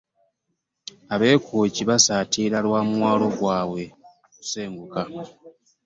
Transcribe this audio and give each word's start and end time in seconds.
Ab'e 1.13 1.31
Kkooki 1.41 1.83
basattira 1.89 2.57
lwa 2.65 2.79
mwalo 2.89 3.27
gwabwe 3.37 3.83
kusenguka 4.35 5.01